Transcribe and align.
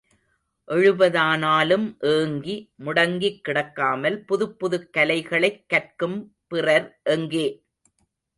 எழுபதானாலும் 0.67 1.95
ஏங்கி, 1.99 2.71
முடங்கிக் 2.75 3.41
கிடக்காமல், 3.47 4.17
புதுப் 4.17 4.59
புதுக் 4.59 4.89
கலைகளைக் 4.97 5.63
கற்கும் 5.67 6.35
பிறர் 6.47 6.99
எங்கே? 7.03 7.47